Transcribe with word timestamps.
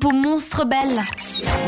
Pour 0.00 0.14
monstre 0.14 0.64
belle. 0.64 1.02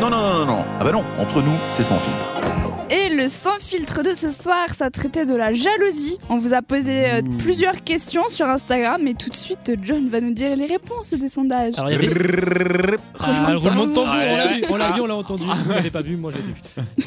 Non, 0.01 0.09
non, 0.09 0.21
non, 0.21 0.39
non, 0.39 0.47
non. 0.47 0.65
Ah 0.79 0.85
bah 0.85 0.93
non, 0.93 1.03
entre 1.19 1.43
nous, 1.43 1.57
c'est 1.77 1.83
sans 1.83 1.99
filtre. 1.99 2.89
Et 2.89 3.09
le 3.13 3.27
sans 3.27 3.59
filtre 3.59 4.05
de 4.05 4.15
ce 4.15 4.31
soir, 4.31 4.67
ça 4.73 4.89
traitait 4.89 5.27
de 5.27 5.35
la 5.35 5.53
jalousie. 5.53 6.17
On 6.29 6.39
vous 6.39 6.55
a 6.55 6.63
posé 6.63 7.11
euh, 7.11 7.23
plusieurs 7.41 7.83
questions 7.83 8.29
sur 8.29 8.47
Instagram 8.47 9.05
et 9.09 9.15
tout 9.15 9.31
de 9.31 9.35
suite, 9.35 9.73
John 9.83 10.09
va 10.09 10.21
nous 10.21 10.31
dire 10.33 10.55
les 10.55 10.67
réponses 10.67 11.13
des 11.13 11.29
sondages. 11.29 11.75
Alors, 11.77 11.91
il 11.91 11.95
y 11.95 12.07
avait. 12.07 12.97
Ah, 13.19 13.49
le 13.51 13.57
roulement 13.57 13.87
de 13.87 13.95
tambour, 13.95 14.15
on 14.15 14.17
l'a 14.17 14.47
vu, 14.55 14.65
on 14.71 14.77
l'a 14.77 14.87
Ah. 14.87 14.93
vu, 14.95 15.01
on 15.01 15.07
l'a 15.07 15.17
entendu. 15.17 15.45
Vous 15.65 15.73
l'avez 15.73 15.91
pas 15.91 16.03
vu, 16.03 16.17
moi 16.17 16.31
je 16.31 16.37
l'ai 16.37 16.43
vu. 16.45 16.55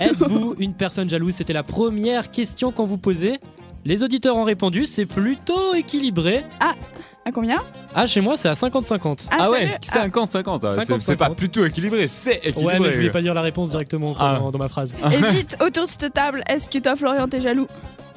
Êtes-vous 0.02 0.56
une 0.60 0.74
personne 0.74 1.10
jalouse? 1.10 1.36
C'était 1.36 1.54
la 1.54 1.64
première 1.64 2.32
question 2.32 2.74
qu'on 2.74 2.86
vous 2.86 2.98
posait. 2.98 3.40
Les 3.86 4.04
auditeurs 4.04 4.36
ont 4.36 4.44
répondu, 4.44 4.86
c'est 4.86 5.06
plutôt 5.06 5.74
équilibré. 5.74 6.44
À 7.26 7.32
combien 7.32 7.62
Ah, 7.96 8.06
chez 8.06 8.20
moi, 8.20 8.36
c'est 8.36 8.50
à 8.50 8.54
50-50. 8.54 9.28
Ah, 9.32 9.38
Ah 9.40 9.50
ouais, 9.52 9.60
sérieux 9.82 10.10
50-50. 10.12 10.60
ah, 10.66 10.70
c'est- 10.72 10.82
50-50. 10.94 11.02
C'est 11.02 11.16
pas 11.16 11.30
plutôt 11.30 11.66
équilibré, 11.66 12.08
c'est 12.10 12.36
équilibré. 12.44 12.66
Ouais, 12.66 12.80
mais 12.80 12.92
je 12.92 12.98
voulais 12.98 13.10
pas 13.12 13.22
dire 13.22 13.34
la 13.34 13.42
réponse 13.42 13.70
directement 13.70 14.14
Ah. 14.20 14.40
dans, 14.40 14.52
dans 14.52 14.60
ma 14.60 14.68
phrase. 14.68 14.94
Et 15.12 15.32
vite, 15.34 15.56
autour 15.66 15.86
de 15.86 15.90
cette 15.90 16.14
table, 16.14 16.44
est-ce 16.50 16.68
que 16.68 16.80
toi, 16.80 16.96
Florian, 16.98 17.28
t'es 17.30 17.40
jaloux 17.40 17.68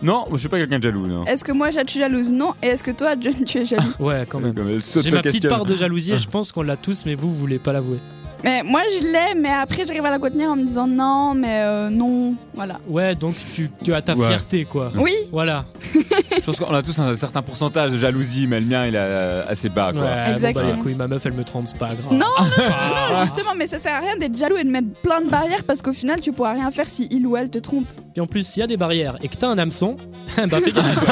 Non, 0.03 0.27
je 0.33 0.37
suis 0.39 0.49
pas 0.49 0.59
quelqu'un 0.59 0.79
de 0.79 0.83
jaloux. 0.83 1.07
Non. 1.07 1.25
Est-ce 1.25 1.45
que 1.45 1.53
moi, 1.53 1.71
je 1.71 1.79
suis 1.87 2.01
jalouse 2.01 2.33
Non. 2.33 2.55
Et 2.63 2.67
est-ce 2.67 2.83
que 2.83 2.91
toi, 2.91 3.15
John, 3.21 3.33
tu 3.47 3.59
es 3.59 3.65
jaloux 3.67 3.83
Ouais, 4.01 4.27
quand 4.29 4.41
même. 4.41 4.55
Comme 4.55 4.69
elle 4.71 4.81
J'ai 4.83 5.11
ma 5.11 5.21
petite 5.23 5.43
s'auto-questionne. 5.43 5.51
part 5.51 5.65
de 5.65 5.77
jalousie 5.77 6.13
et 6.13 6.19
je 6.19 6.29
pense 6.29 6.51
qu'on 6.51 6.63
l'a 6.63 6.77
tous, 6.77 7.05
mais 7.07 7.15
vous, 7.15 7.31
vous 7.31 7.37
voulez 7.37 7.59
pas 7.61 7.73
l'avouer. 7.73 7.99
Mais 8.45 8.63
moi, 8.63 8.83
je 8.93 9.07
l'ai, 9.07 9.35
mais 9.41 9.49
après, 9.49 9.85
j'arrive 9.87 10.05
à 10.05 10.11
la 10.11 10.19
contenir 10.19 10.51
en 10.51 10.57
me 10.57 10.65
disant 10.65 10.87
non, 10.87 11.35
mais 11.35 11.63
euh, 11.63 11.91
non. 11.91 12.35
Voilà. 12.55 12.79
Ouais, 12.87 13.15
donc 13.15 13.35
tu, 13.55 13.71
tu 13.83 13.93
as 13.95 14.03
ta 14.03 14.15
Ouais. 14.15 14.27
fierté, 14.29 14.65
quoi. 14.65 14.93
Oui, 14.97 15.13
Voilà. 15.33 15.65
Je 15.95 16.41
pense 16.45 16.57
qu'on 16.61 16.73
a 16.75 16.83
tous 16.83 16.99
un 16.99 17.17
certain 17.17 17.43
pourcentage 17.43 17.93
de 17.93 17.97
jalousie, 17.97 18.47
mais 18.47 18.61
le 18.61 18.67
mien 18.67 18.87
il 18.87 18.95
est 18.95 18.99
euh, 19.01 19.43
assez 19.49 19.69
bas. 19.69 19.91
Quoi. 19.93 20.03
Ouais, 20.03 20.07
bon, 20.09 20.15
bah, 20.15 20.33
Exactement. 20.37 20.75
les 20.77 20.83
couilles, 20.83 20.95
ma 20.95 21.09
meuf, 21.09 21.25
elle 21.27 21.33
me 21.33 21.45
trompe, 21.45 21.67
c'est 21.67 21.79
pas 21.79 21.87
grave. 21.95 22.13
Non, 22.13 22.27
Ah. 22.39 23.09
non, 23.13 23.23
justement, 23.23 23.55
mais 23.57 23.67
ça 23.67 23.79
sert 23.79 23.95
à 23.95 24.01
rien 24.01 24.17
d'être 24.17 24.37
jaloux 24.37 24.57
et 24.59 24.65
de 24.65 24.71
mettre 24.71 24.89
plein 25.03 25.23
de 25.23 25.29
barrières 25.31 25.65
parce 25.65 25.83
qu'au 25.83 25.93
final, 25.95 26.21
tu 26.21 26.33
pourras 26.33 26.53
rien 26.53 26.71
faire 26.71 26.89
si 26.89 27.09
il 27.11 27.27
ou 27.27 27.37
elle 27.37 27.51
te 27.51 27.59
trompe. 27.59 27.87
Et 28.15 28.21
en 28.21 28.27
plus, 28.27 28.47
s'il 28.47 28.61
y 28.61 28.65
a 28.65 28.67
des 28.67 28.77
barrières 28.77 29.17
et 29.23 29.29
que 29.29 29.37
t'as 29.37 29.49
un 29.49 29.59
hameçon, 29.59 29.97
bah 30.51 30.59
fais 30.63 30.73
gaffe. 30.73 31.05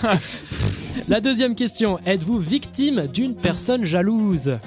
quoi. 0.00 0.10
La 1.08 1.20
deuxième 1.20 1.54
question, 1.54 1.98
êtes-vous 2.06 2.38
victime 2.38 3.06
d'une 3.12 3.34
personne 3.34 3.84
jalouse? 3.84 4.58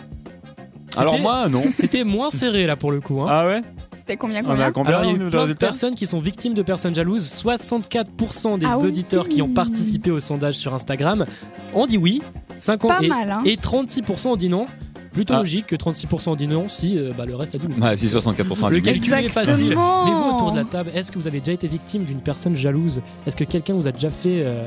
Alors 0.98 1.20
moi, 1.20 1.48
non. 1.50 1.64
C'était 1.68 2.04
moins 2.04 2.30
serré 2.30 2.66
là 2.66 2.76
pour 2.76 2.92
le 2.92 3.02
coup. 3.02 3.22
hein. 3.22 3.28
Ah 3.30 3.46
ouais 3.48 3.62
C'était 3.96 4.18
combien, 4.18 4.42
On 4.42 4.50
combien 4.50 4.66
a 4.66 4.72
combien 4.72 4.98
Alors, 5.00 5.12
il 5.12 5.18
y 5.20 5.24
a 5.24 5.28
eu 5.28 5.30
plein 5.30 5.48
de 5.48 5.54
personnes 5.54 5.96
qui 5.96 6.06
sont 6.08 6.20
victimes 6.20 6.54
de 6.54 6.62
personnes 6.62 6.96
jalouses. 6.96 7.26
64% 7.44 8.60
des 8.60 8.66
Ah 8.66 8.78
oui. 8.80 8.88
auditeurs 8.88 9.28
qui 9.30 9.42
ont 9.42 9.50
participé 9.54 10.12
au 10.12 10.20
sondage 10.20 10.56
sur 10.56 10.74
Instagram 10.74 11.26
ont 11.74 11.86
dit 11.86 11.98
oui. 11.98 12.22
50 12.60 12.90
Pas 12.90 13.04
et, 13.04 13.08
mal, 13.08 13.30
hein. 13.32 13.42
et 13.46 13.56
36% 13.58 14.28
ont 14.28 14.36
dit 14.36 14.50
non. 14.50 14.66
Plutôt 15.14 15.34
Ah. 15.36 15.40
logique 15.40 15.68
que 15.68 15.76
36% 15.78 16.30
ont 16.32 16.36
dit 16.36 16.48
non 16.48 16.68
si 16.68 16.98
euh, 16.98 17.12
bah, 17.18 17.26
le 17.26 17.36
reste 17.38 17.56
a 17.56 17.58
dit 17.58 17.68
oui. 17.70 17.76
Bah, 17.78 17.96
si 17.96 18.08
64% 18.08 18.70
Le 18.70 18.76
du 18.78 18.82
calcul 18.82 19.14
est 19.14 19.30
facile. 19.30 19.70
Mais 19.70 19.76
vous 19.76 20.36
autour 20.36 20.52
de 20.52 20.58
la 20.58 20.66
table, 20.66 20.92
est-ce 20.94 21.12
que 21.12 21.18
vous 21.18 21.28
avez 21.28 21.40
déjà 21.40 21.54
été 21.54 21.68
victime 21.68 22.04
d'une 22.04 22.20
personne 22.20 22.56
jalouse? 22.56 23.02
Est-ce 23.26 23.36
que 23.36 23.46
quelqu'un 23.46 23.74
vous 23.76 23.88
a 23.88 23.92
déjà 23.94 24.09
fait 24.09 24.42
euh, 24.44 24.66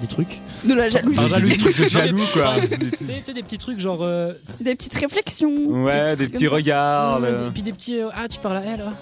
des 0.00 0.06
trucs 0.06 0.40
De 0.64 0.74
la 0.74 0.88
jalousie. 0.88 1.18
Des 1.42 1.56
trucs 1.58 1.76
de 1.78 1.86
jaloux 1.88 2.20
quoi. 2.32 2.54
Tu 2.98 3.04
sais, 3.06 3.32
des 3.32 3.42
petits 3.42 3.58
trucs 3.58 3.80
genre. 3.80 4.00
euh, 4.02 4.32
Des 4.60 4.74
petites 4.74 4.94
réflexions. 4.94 5.50
Ouais, 5.84 6.16
des 6.16 6.28
petits 6.28 6.46
regards. 6.48 7.20
Ouais, 7.20 7.30
le- 7.30 7.46
Et 7.46 7.50
puis 7.52 7.62
des 7.62 7.72
petits. 7.72 8.00
euh, 8.00 8.08
ah, 8.14 8.28
tu 8.28 8.38
parles 8.38 8.58
à 8.58 8.62
elle 8.64 8.84
ah. 8.86 8.92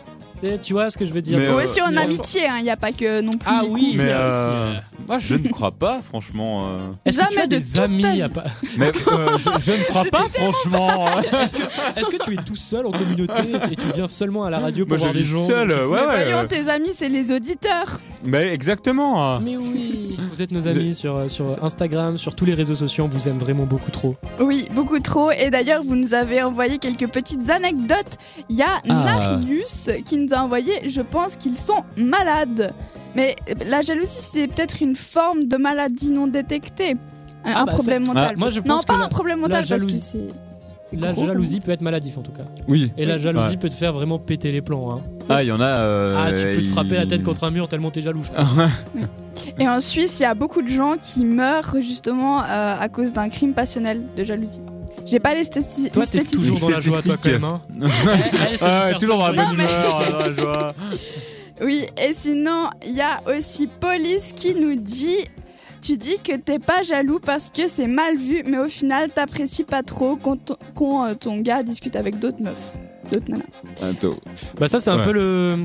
Tu 0.62 0.72
vois 0.72 0.88
ce 0.88 0.96
que 0.96 1.04
je 1.04 1.12
veux 1.12 1.20
dire 1.20 1.36
Mais, 1.36 1.48
Ou 1.48 1.58
euh, 1.58 1.64
aussi 1.64 1.82
en 1.82 1.88
si, 1.88 1.96
amitié, 1.98 2.42
il 2.58 2.62
n'y 2.62 2.70
a 2.70 2.76
pas 2.76 2.92
que 2.92 3.20
non 3.22 3.32
plus. 3.32 3.40
Ah 3.44 3.62
oui, 3.68 3.90
coup. 3.90 3.96
Mais 3.96 4.04
il 4.04 4.08
y 4.08 4.12
a 4.12 4.20
euh, 4.20 4.28
aussi, 4.28 4.76
euh, 4.78 4.80
moi 5.08 5.18
je 5.18 5.34
ne 5.34 5.48
crois 5.48 5.72
pas, 5.72 5.98
franchement. 6.00 6.66
euh. 6.68 6.78
Est-ce 7.04 7.18
que 7.18 7.28
tu 7.32 7.40
as 7.40 7.46
de 7.48 7.56
des 7.56 7.80
amis 7.80 8.22
à 8.22 8.28
pas... 8.28 8.44
Mais 8.76 8.86
euh, 8.86 9.36
je, 9.38 9.50
je 9.60 9.72
ne 9.72 9.82
crois 9.86 10.04
pas, 10.04 10.26
franchement. 10.32 11.08
Est-ce 11.96 12.08
que 12.08 12.22
tu 12.22 12.34
es 12.34 12.42
tout 12.44 12.54
seul 12.54 12.86
en 12.86 12.92
communauté 12.92 13.50
et 13.72 13.74
tu 13.74 13.86
viens 13.96 14.06
seulement 14.06 14.44
à 14.44 14.50
la 14.50 14.60
radio 14.60 14.86
pour 14.86 14.96
Moi 14.98 15.08
je 15.08 15.12
voir 15.12 15.26
gens 15.26 15.46
seul, 15.48 15.70
ouais, 15.70 15.76
ouais. 15.86 16.04
voyons, 16.04 16.38
euh. 16.38 16.44
tes 16.46 16.68
amis, 16.68 16.90
c'est 16.94 17.08
les 17.08 17.32
auditeurs. 17.32 18.00
Mais 18.24 18.48
exactement. 18.52 19.22
hein. 19.24 19.40
Mais 19.42 19.56
oui, 19.56 20.16
vous 20.30 20.42
êtes 20.42 20.50
nos 20.50 20.66
amis 20.66 20.94
sur, 20.94 21.16
euh, 21.16 21.28
sur 21.28 21.62
Instagram, 21.64 22.18
sur 22.18 22.34
tous 22.34 22.44
les 22.44 22.54
réseaux 22.54 22.74
sociaux, 22.74 23.04
on 23.04 23.08
vous 23.08 23.28
aime 23.28 23.38
vraiment 23.38 23.64
beaucoup 23.64 23.90
trop. 23.90 24.16
Oui, 24.40 24.68
beaucoup 24.74 24.98
trop. 24.98 25.30
Et 25.30 25.50
d'ailleurs, 25.50 25.82
vous 25.82 25.94
nous 25.96 26.14
avez 26.14 26.42
envoyé 26.42 26.78
quelques 26.78 27.08
petites 27.08 27.48
anecdotes. 27.50 28.16
Il 28.48 28.56
y 28.56 28.62
a 28.62 28.82
Ah. 28.88 29.04
Narius 29.40 29.90
qui 30.04 30.16
nous 30.18 30.32
a 30.34 30.38
envoyé, 30.38 30.88
je 30.88 31.00
pense 31.00 31.36
qu'ils 31.36 31.56
sont 31.56 31.84
malades. 31.96 32.72
Mais 33.14 33.36
la 33.66 33.80
jalousie, 33.82 34.10
c'est 34.20 34.46
peut-être 34.48 34.82
une 34.82 34.96
forme 34.96 35.44
de 35.44 35.56
maladie 35.56 36.10
non 36.10 36.26
détectée. 36.26 36.92
Un, 37.44 37.52
Ah 37.54 37.62
un 37.62 37.64
bah, 37.66 37.72
problème 37.72 38.04
mental. 38.06 38.30
Ah, 38.32 38.36
moi, 38.36 38.48
je 38.50 38.60
non, 38.60 38.80
pas 38.82 38.94
un 38.96 39.08
problème 39.08 39.40
mental 39.40 39.64
parce 39.66 39.84
que 39.84 39.88
jalousie- 39.90 40.00
c'est. 40.00 40.28
La 40.96 41.12
gros, 41.12 41.26
jalousie 41.26 41.60
peut 41.60 41.72
être 41.72 41.82
maladif 41.82 42.16
en 42.18 42.22
tout 42.22 42.32
cas. 42.32 42.44
Oui. 42.66 42.90
Et 42.96 43.04
la 43.04 43.18
jalousie 43.18 43.48
Ouais. 43.50 43.56
peut 43.56 43.68
te 43.68 43.74
faire 43.74 43.92
vraiment 43.92 44.18
péter 44.18 44.52
les 44.52 44.62
plombs. 44.62 44.90
hein. 44.90 45.00
Ah, 45.28 45.42
il 45.42 45.48
y 45.48 45.52
en 45.52 45.60
a. 45.60 45.66
euh, 45.66 46.16
ah, 46.18 46.28
tu 46.30 46.36
peux 46.56 46.62
te 46.62 46.66
il- 46.66 46.70
frapper 46.70 46.94
la 46.96 47.06
tête 47.06 47.22
contre 47.22 47.44
un 47.44 47.50
mur 47.50 47.68
tellement 47.68 47.90
t'es 47.90 48.00
jaloux. 48.00 48.22
je 48.24 48.30
pense. 48.32 48.46
Et 49.58 49.68
en 49.68 49.80
Suisse, 49.80 50.18
il 50.20 50.22
y 50.22 50.26
a 50.26 50.34
beaucoup 50.34 50.62
de 50.62 50.68
gens 50.68 50.94
qui 51.00 51.24
meurent 51.24 51.76
justement 51.80 52.40
euh, 52.42 52.74
à 52.80 52.88
cause 52.88 53.12
d'un 53.12 53.28
crime 53.28 53.52
passionnel 53.52 54.02
de 54.16 54.24
jalousie. 54.24 54.60
J'ai 55.06 55.20
pas 55.20 55.34
les, 55.34 55.42
stati- 55.44 55.90
Toi, 55.90 56.04
les 56.04 56.10
t'es 56.10 56.18
statistiques. 56.20 56.38
toujours 56.40 56.58
dans 56.60 56.68
la 56.70 56.80
joie, 56.80 57.02
toi, 57.02 57.16
quand 57.16 57.28
Statistiques. 57.28 57.32
même. 57.32 57.44
Hein. 57.44 57.60
Elle, 57.80 58.48
elle, 58.52 58.58
c'est 58.58 58.64
Ah, 58.64 58.88
une 58.88 58.94
ouais, 58.94 58.98
toujours 59.00 59.18
dans 59.18 59.28
la 59.32 59.44
bonne 59.44 59.56
mais- 59.56 59.64
dans 60.12 60.18
la 60.18 60.32
joie. 60.32 60.74
Oui, 61.62 61.86
et 61.96 62.12
sinon, 62.12 62.70
il 62.86 62.94
y 62.94 63.00
a 63.00 63.20
aussi 63.36 63.66
Police 63.66 64.32
qui 64.34 64.54
nous 64.54 64.76
dit 64.76 65.24
Tu 65.80 65.96
dis 65.96 66.16
que 66.22 66.36
t'es 66.36 66.58
pas 66.58 66.82
jaloux 66.82 67.20
parce 67.24 67.50
que 67.50 67.68
c'est 67.68 67.86
mal 67.86 68.16
vu, 68.16 68.42
mais 68.46 68.58
au 68.58 68.68
final, 68.68 69.10
t'apprécies 69.10 69.64
pas 69.64 69.82
trop 69.82 70.16
quand, 70.16 70.36
ton- 70.44 70.56
quand, 70.74 71.06
euh, 71.06 71.14
ton 71.14 71.38
gars 71.38 71.62
discute 71.62 71.96
avec 71.96 72.18
d'autres 72.18 72.42
meufs. 72.42 72.72
D'autres 73.12 73.30
nanas. 73.30 73.44
Attends. 73.82 74.16
Bah 74.58 74.68
ça 74.68 74.80
c'est 74.80 74.90
un 74.90 74.98
Ouais. 74.98 75.04
peu 75.04 75.12
le, 75.12 75.56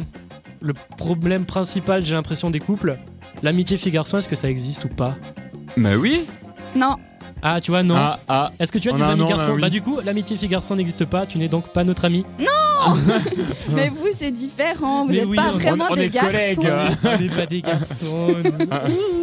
le 0.62 0.74
problème 0.98 1.44
principal 1.46 2.06
j'ai 2.06 2.14
l'impression 2.14 2.50
des 2.50 2.60
couples. 2.60 2.98
L'amitié 3.42 3.76
fille-garçon 3.76 4.20
est-ce 4.20 4.30
que 4.30 4.36
ça 4.38 4.50
existe 4.50 4.86
ou 4.86 4.88
pas? 4.90 5.16
Mais 5.76 5.96
oui. 5.96 6.22
Non, 6.76 6.96
Ah 7.42 7.60
tu 7.60 7.72
vois 7.72 7.84
non. 7.84 7.96
Ah, 7.98 8.20
ah. 8.30 8.52
Est-ce 8.60 8.72
que 8.72 8.78
tu 8.80 8.90
as 8.90 8.94
On 8.94 8.96
des 8.96 9.02
a 9.02 9.08
un 9.08 9.10
amis 9.14 9.22
non, 9.24 9.30
là, 9.30 9.36
garçons 9.36 9.54
oui. 9.56 9.62
Bah 9.62 9.70
du 9.70 9.82
coup 9.82 9.98
l'amitié 10.06 10.38
fille-garçon 10.38 10.76
n'existe 10.78 11.04
pas, 11.06 11.26
tu 11.26 11.38
n'es 11.38 11.50
donc 11.50 11.68
pas 11.74 11.84
notre 11.84 12.06
ami. 12.06 12.24
mais 13.74 13.90
vous, 13.90 14.08
c'est 14.12 14.32
différent. 14.32 15.06
Vous 15.06 15.12
Mais 15.12 15.18
n'êtes 15.20 15.26
oui, 15.28 15.36
pas 15.38 15.52
on- 15.54 15.58
vraiment 15.58 15.86
on 15.90 15.96
des 15.96 16.04
est 16.04 16.10
garçons. 16.10 16.30
collègues. 16.32 16.68
hein. 16.72 16.90
On 17.04 17.22
n'est 17.22 17.30
pas 17.30 17.46
des 17.46 17.62
garçons. 17.62 18.28
nous. 18.28 19.23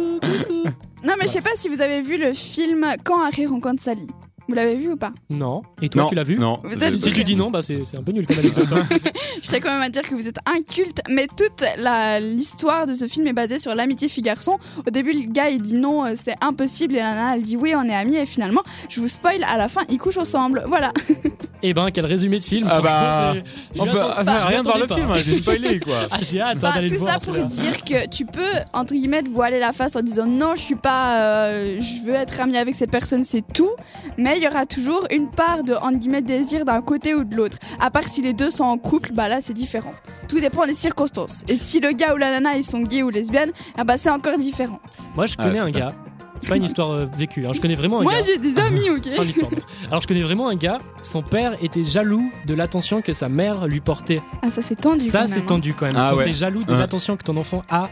Non, 1.03 1.13
mais 1.19 1.25
je 1.27 1.31
sais 1.31 1.41
pas 1.41 1.51
si 1.55 1.67
vous 1.69 1.81
avez 1.81 2.01
vu 2.01 2.17
le 2.17 2.33
film 2.33 2.85
Quand 3.03 3.21
Harry 3.21 3.45
rencontre 3.45 3.81
Sally. 3.81 4.07
Vous 4.47 4.55
l'avez 4.55 4.75
vu 4.75 4.91
ou 4.91 4.97
pas? 4.97 5.13
Non. 5.29 5.61
Et 5.81 5.87
toi 5.87 6.03
non, 6.03 6.09
tu 6.09 6.15
l'as 6.15 6.23
vu? 6.23 6.37
Non. 6.37 6.59
Vous 6.63 6.83
êtes- 6.83 6.99
Si 6.99 7.11
tu 7.13 7.23
dis 7.23 7.35
non, 7.37 7.51
bah 7.51 7.61
c'est 7.61 7.85
c'est 7.85 7.95
un 7.95 8.03
peu 8.03 8.11
nul 8.11 8.25
comme 8.25 8.39
anecdote. 8.39 8.67
hein. 8.73 8.83
Je 9.41 9.47
tiens 9.47 9.59
quand 9.61 9.69
même 9.71 9.81
à 9.81 9.89
dire 9.89 10.01
que 10.01 10.13
vous 10.13 10.27
êtes 10.27 10.39
inculte, 10.45 10.99
mais 11.09 11.27
toute 11.27 11.63
la- 11.77 12.19
l'histoire 12.19 12.85
de 12.85 12.93
ce 12.93 13.07
film 13.07 13.25
est 13.27 13.33
basée 13.33 13.59
sur 13.59 13.73
l'amitié 13.75 14.09
fille-garçon. 14.09 14.57
Au 14.85 14.89
début, 14.89 15.13
le 15.13 15.31
gars 15.31 15.49
il 15.51 15.61
dit 15.61 15.75
non, 15.75 16.05
euh, 16.05 16.13
c'était 16.17 16.35
impossible, 16.41 16.95
et 16.95 16.97
la 16.99 17.11
nana 17.15 17.35
elle 17.37 17.43
dit 17.43 17.55
oui, 17.55 17.73
on 17.77 17.83
est 17.83 17.95
amis, 17.95 18.15
et 18.17 18.25
finalement, 18.25 18.61
je 18.89 18.99
vous 18.99 19.07
spoil, 19.07 19.41
à 19.47 19.57
la 19.57 19.69
fin, 19.69 19.83
ils 19.89 19.99
couchent 19.99 20.17
ensemble. 20.17 20.63
Voilà. 20.67 20.91
Eh 21.63 21.73
ben 21.73 21.87
quel 21.93 22.05
résumé 22.05 22.39
de 22.39 22.43
film. 22.43 22.67
Ah 22.71 22.81
bah, 22.81 23.33
On 23.79 23.85
peut- 23.85 23.99
ah, 24.01 24.23
ça 24.25 24.31
sert 24.31 24.43
à 24.45 24.47
rien 24.47 24.59
de 24.59 24.63
voir 24.67 24.77
le 24.79 24.87
film, 24.87 25.07
pas. 25.07 25.13
hein, 25.15 25.21
j'ai 25.23 25.33
spoilé 25.33 25.79
quoi. 25.79 25.93
Ah 26.11 26.17
j'ai 26.21 26.41
hâte 26.41 26.57
Enfin, 26.57 26.73
d'aller 26.73 26.87
le 26.89 26.95
tout 26.95 27.01
voir. 27.01 27.13
ça 27.13 27.19
pour 27.19 27.35
dire 27.45 27.83
que 27.83 28.07
tu 28.07 28.25
peux, 28.25 28.41
entre 28.73 28.93
guillemets, 28.93 29.21
te 29.23 29.29
voiler 29.29 29.59
la 29.59 29.71
face 29.71 29.95
en 29.95 30.01
disant 30.01 30.25
non, 30.25 30.55
je 30.55 30.61
suis 30.61 30.75
pas, 30.75 31.19
euh, 31.21 31.79
je 31.79 32.05
veux 32.05 32.15
être 32.15 32.39
ami 32.41 32.57
avec 32.57 32.75
cette 32.75 32.91
personne, 32.91 33.23
c'est 33.23 33.43
tout. 33.53 33.69
Mais 34.17 34.37
il 34.37 34.43
y 34.43 34.47
aura 34.47 34.65
toujours 34.65 35.05
une 35.11 35.29
part 35.29 35.63
de, 35.63 35.73
entre 35.75 35.97
guillemets, 35.99 36.21
désir 36.21 36.65
d'un 36.65 36.81
côté 36.81 37.13
ou 37.13 37.23
de 37.23 37.35
l'autre. 37.35 37.57
À 37.79 37.91
part 37.91 38.05
si 38.05 38.21
les 38.21 38.33
deux 38.33 38.49
sont 38.51 38.63
en 38.63 38.77
couple, 38.77 39.11
bah 39.13 39.27
là 39.27 39.37
c'est 39.41 39.53
différent. 39.53 39.93
Tout 40.27 40.39
dépend 40.39 40.65
des 40.65 40.73
circonstances. 40.73 41.43
Et 41.47 41.57
si 41.57 41.79
le 41.79 41.91
gars 41.91 42.13
ou 42.13 42.17
la 42.17 42.31
nana 42.31 42.55
ils 42.55 42.63
sont 42.63 42.79
gays 42.81 43.03
ou 43.03 43.09
lesbiennes, 43.09 43.51
ah 43.77 43.83
bah 43.83 43.97
c'est 43.97 44.09
encore 44.09 44.37
différent. 44.37 44.79
Moi 45.15 45.25
je 45.27 45.35
connais 45.37 45.59
Ah, 45.59 45.65
un 45.65 45.71
gars. 45.71 45.93
C'est 46.41 46.47
pas 46.49 46.55
une 46.57 46.63
histoire 46.63 46.91
euh, 46.91 47.05
vécue. 47.17 47.45
hein. 47.45 47.51
Je 47.53 47.61
connais 47.61 47.75
vraiment 47.75 47.99
un 47.99 48.03
Moi 48.03 48.13
gars. 48.13 48.19
j'ai 48.25 48.37
des 48.37 48.57
amis, 48.59 48.89
ok 48.89 49.09
Fin 49.13 49.21
de 49.21 49.27
l'histoire. 49.27 49.51
Alors 49.89 50.01
je 50.01 50.07
connais 50.07 50.21
vraiment 50.23 50.47
un 50.49 50.55
gars, 50.55 50.79
son 51.01 51.21
père 51.21 51.55
était 51.61 51.83
jaloux 51.83 52.31
de 52.47 52.53
l'attention 52.53 53.01
que 53.01 53.13
sa 53.13 53.29
mère 53.29 53.67
lui 53.67 53.79
portait. 53.79 54.21
Ah 54.41 54.49
ça 54.51 54.61
c'est 54.61 54.75
tendu. 54.75 55.09
Ça 55.09 55.21
quand 55.21 55.27
c'est 55.27 55.39
hein. 55.39 55.43
tendu 55.47 55.73
quand 55.73 55.85
même. 55.85 55.95
Ah 55.97 56.09
Quand 56.11 56.17
ouais. 56.17 56.25
t'es 56.25 56.33
jaloux 56.33 56.63
de 56.63 56.71
Hein. 56.73 56.79
l'attention 56.79 57.15
que 57.17 57.23
ton 57.23 57.37
enfant 57.37 57.63
a, 57.69 57.89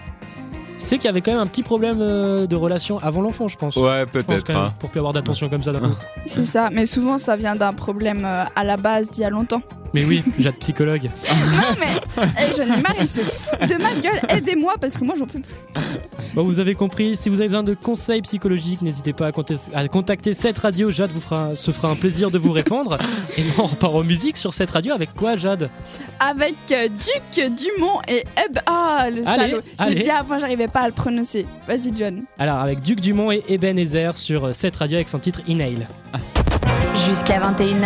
c'est 0.78 0.96
qu'il 0.98 1.06
y 1.06 1.10
avait 1.10 1.22
quand 1.22 1.32
même 1.32 1.42
un 1.42 1.46
petit 1.48 1.62
problème 1.64 1.98
euh, 2.02 2.48
de 2.48 2.56
relation 2.56 2.98
avant 3.00 3.22
l'enfant, 3.22 3.48
je 3.50 3.58
pense. 3.58 3.76
Ouais, 3.76 4.00
Je 4.00 4.06
pense 4.06 4.12
peut-être. 4.26 4.48
quand 4.48 4.54
même, 4.54 4.62
hein. 4.64 4.74
Pour 4.80 4.90
plus 4.90 5.00
avoir 5.00 5.12
d'attention 5.14 5.50
comme 5.50 5.62
ça 5.62 5.74
d'un 5.74 5.82
coup. 5.82 5.96
C'est 6.26 6.46
ça, 6.46 6.70
mais 6.72 6.86
souvent 6.86 7.18
ça 7.18 7.36
vient 7.36 7.56
d'un 7.56 7.74
problème 7.74 8.24
euh, 8.26 8.46
à 8.56 8.64
la 8.64 8.78
base 8.78 9.10
d'il 9.12 9.22
y 9.22 9.26
a 9.26 9.30
longtemps. 9.30 9.62
Mais 9.94 10.06
oui, 10.06 10.24
Jade 10.40 10.56
psychologue. 10.60 11.10
non 11.30 11.76
mais, 11.80 12.24
eh, 12.38 12.56
j'en 12.56 12.64
ai 12.64 12.82
marre, 12.82 12.96
il 13.02 13.08
se 13.08 13.22
fout 13.22 13.60
de 13.62 13.76
ma 13.82 13.94
gueule, 14.02 14.20
aidez-moi 14.30 14.76
parce 14.80 14.96
que 14.96 15.04
moi 15.04 15.16
j'en 15.18 15.26
peux 15.26 15.40
plus. 15.40 15.54
Bon, 16.36 16.44
vous 16.44 16.60
avez 16.60 16.76
compris, 16.76 17.18
si 17.18 17.30
vous 17.30 17.40
avez 17.40 17.48
besoin 17.50 17.64
de 17.64 17.74
conseils 17.74 18.22
psychologiques, 18.22 18.82
n'hésitez 18.82 19.14
pas 19.14 19.28
à, 19.28 19.32
compter- 19.32 19.56
à 19.74 19.88
contacter 19.88 20.34
cette 20.36 20.58
radio. 20.60 20.92
Jade 20.92 21.10
vous 21.12 21.22
fera, 21.22 21.56
se 21.56 21.72
fera 21.72 21.90
un 21.90 21.96
plaisir 21.96 22.30
de 22.30 22.38
vous 22.38 22.52
répondre. 22.52 22.98
Et 23.38 23.42
nous, 23.44 23.54
on 23.58 23.66
repart 23.66 23.96
en 23.96 24.04
musique 24.04 24.38
sur 24.38 24.54
cette 24.54 24.70
radio 24.70 24.94
avec 24.94 25.14
quoi, 25.16 25.38
Jade? 25.38 25.70
Avec 26.20 26.56
euh, 26.72 26.88
Duc 26.88 27.46
Dumont 27.58 28.00
et 28.08 28.24
Eb. 28.46 28.60
Ah 28.68 29.06
le 29.10 29.28
Allez, 29.28 29.52
salaud. 29.52 29.62
J'ai 29.88 29.96
dit 29.96 30.10
avant, 30.10 30.40
j'arrivais 30.40 30.68
pas 30.68 30.82
à 30.82 30.88
le 30.88 30.94
prononcer. 30.94 31.46
Vas-y 31.68 31.92
John. 31.98 32.24
Alors, 32.38 32.58
avec 32.58 32.82
Duc 32.82 33.00
Dumont 33.02 33.32
et 33.32 33.44
Ebenezer 33.50 34.16
sur 34.18 34.54
cette 34.54 34.76
radio 34.76 34.98
avec 34.98 35.10
son 35.10 35.20
titre 35.20 35.40
Inhale. 35.48 35.88
Jusqu'à 37.08 37.40
21h. 37.40 37.86